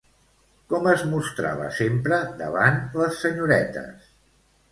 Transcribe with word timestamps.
Com 0.73 0.87
es 0.93 1.01
mostrava 1.09 1.67
sempre 1.81 2.17
davant 2.41 2.79
les 3.01 3.21
senyoretes? 3.27 4.09